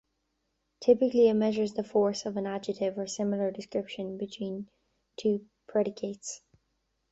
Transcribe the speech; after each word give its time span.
Typically, 0.79 1.27
it 1.29 1.35
measures 1.35 1.73
the 1.73 1.83
force 1.83 2.25
of 2.25 2.35
an 2.35 2.47
adjective 2.47 2.97
or 2.97 3.05
similar 3.05 3.51
description 3.51 4.17
between 4.17 4.67
two 5.17 5.45
predicates. 5.67 6.41